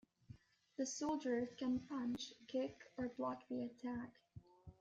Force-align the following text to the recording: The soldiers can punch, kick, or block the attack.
The 0.77 0.87
soldiers 0.87 1.49
can 1.59 1.79
punch, 1.81 2.33
kick, 2.47 2.75
or 2.97 3.09
block 3.09 3.47
the 3.49 3.65
attack. 3.65 4.09